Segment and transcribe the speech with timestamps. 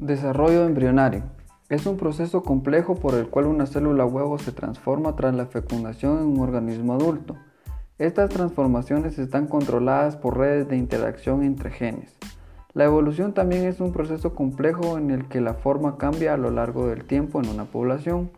[0.00, 1.24] Desarrollo embrionario.
[1.68, 6.20] Es un proceso complejo por el cual una célula huevo se transforma tras la fecundación
[6.20, 7.36] en un organismo adulto.
[7.98, 12.16] Estas transformaciones están controladas por redes de interacción entre genes.
[12.72, 16.50] La evolución también es un proceso complejo en el que la forma cambia a lo
[16.50, 18.30] largo del tiempo en una población.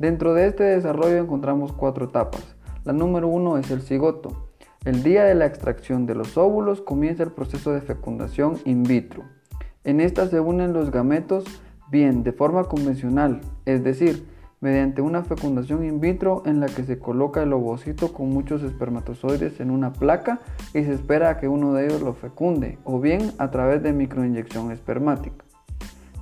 [0.00, 2.56] Dentro de este desarrollo encontramos cuatro etapas.
[2.82, 4.48] La número uno es el cigoto.
[4.84, 9.37] El día de la extracción de los óvulos comienza el proceso de fecundación in vitro.
[9.88, 11.46] En esta se unen los gametos
[11.90, 14.28] bien de forma convencional, es decir,
[14.60, 19.60] mediante una fecundación in vitro en la que se coloca el ovocito con muchos espermatozoides
[19.60, 20.40] en una placa
[20.74, 23.94] y se espera a que uno de ellos lo fecunde, o bien a través de
[23.94, 25.42] microinyección espermática.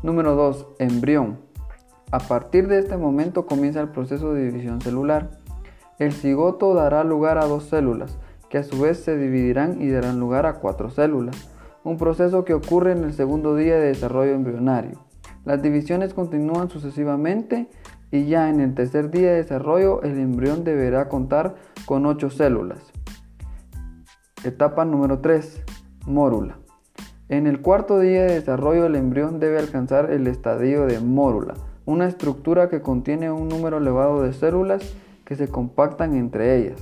[0.05, 0.69] Número 2.
[0.79, 1.39] Embrión.
[2.13, 5.41] A partir de este momento comienza el proceso de división celular.
[5.99, 8.17] El cigoto dará lugar a dos células,
[8.49, 11.49] que a su vez se dividirán y darán lugar a cuatro células
[11.87, 14.99] un proceso que ocurre en el segundo día de desarrollo embrionario.
[15.45, 17.69] Las divisiones continúan sucesivamente
[18.11, 22.81] y ya en el tercer día de desarrollo el embrión deberá contar con 8 células.
[24.43, 25.63] Etapa número 3.
[26.07, 26.59] Mórula.
[27.29, 32.09] En el cuarto día de desarrollo el embrión debe alcanzar el estadio de mórula, una
[32.09, 34.83] estructura que contiene un número elevado de células
[35.25, 36.81] que se compactan entre ellas.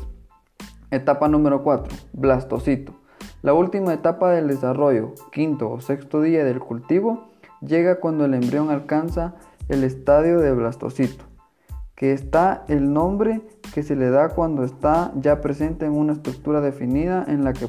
[0.91, 1.95] Etapa número 4.
[2.15, 3.04] Blastocito.
[3.45, 7.29] La última etapa del desarrollo, quinto o sexto día del cultivo,
[7.61, 9.35] llega cuando el embrión alcanza
[9.69, 11.27] el estadio de blastocito,
[11.95, 13.43] que está el nombre
[13.75, 17.69] que se le da cuando está ya presente en una estructura definida en la que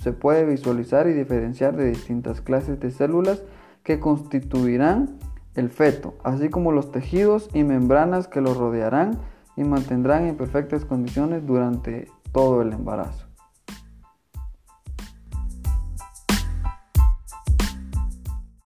[0.00, 3.44] se puede visualizar y diferenciar de distintas clases de células
[3.84, 5.20] que constituirán
[5.54, 9.20] el feto, así como los tejidos y membranas que lo rodearán
[9.56, 13.31] y mantendrán en perfectas condiciones durante todo el embarazo.